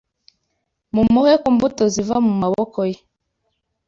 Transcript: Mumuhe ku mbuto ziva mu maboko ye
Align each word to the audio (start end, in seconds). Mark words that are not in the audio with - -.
Mumuhe 0.93 1.33
ku 1.41 1.49
mbuto 1.55 1.83
ziva 1.93 2.15
mu 2.25 2.33
maboko 2.41 2.79
ye 2.91 2.97